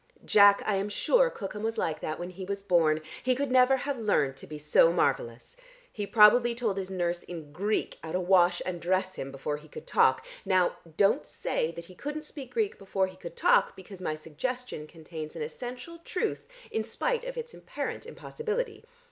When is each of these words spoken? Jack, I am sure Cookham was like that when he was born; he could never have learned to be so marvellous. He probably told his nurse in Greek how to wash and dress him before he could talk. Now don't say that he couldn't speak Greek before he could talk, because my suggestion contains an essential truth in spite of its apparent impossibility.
Jack, 0.25 0.63
I 0.65 0.77
am 0.77 0.89
sure 0.89 1.29
Cookham 1.29 1.61
was 1.61 1.77
like 1.77 1.99
that 1.99 2.17
when 2.17 2.31
he 2.31 2.43
was 2.43 2.63
born; 2.63 3.01
he 3.21 3.35
could 3.35 3.51
never 3.51 3.77
have 3.77 3.99
learned 3.99 4.35
to 4.37 4.47
be 4.47 4.57
so 4.57 4.91
marvellous. 4.91 5.55
He 5.93 6.07
probably 6.07 6.55
told 6.55 6.79
his 6.79 6.89
nurse 6.89 7.21
in 7.21 7.51
Greek 7.51 7.99
how 8.03 8.13
to 8.13 8.19
wash 8.19 8.63
and 8.65 8.81
dress 8.81 9.13
him 9.13 9.31
before 9.31 9.57
he 9.57 9.67
could 9.67 9.85
talk. 9.85 10.25
Now 10.43 10.77
don't 10.97 11.23
say 11.23 11.69
that 11.73 11.85
he 11.85 11.93
couldn't 11.93 12.23
speak 12.23 12.51
Greek 12.51 12.79
before 12.79 13.05
he 13.05 13.15
could 13.15 13.35
talk, 13.35 13.75
because 13.75 14.01
my 14.01 14.15
suggestion 14.15 14.87
contains 14.87 15.35
an 15.35 15.43
essential 15.43 15.99
truth 15.99 16.47
in 16.71 16.83
spite 16.83 17.23
of 17.23 17.37
its 17.37 17.53
apparent 17.53 18.07
impossibility. 18.07 18.83